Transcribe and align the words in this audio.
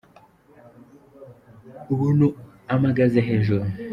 Umuntu 1.93 2.27
amagaze 2.73 3.19
hejuru. 3.27 3.65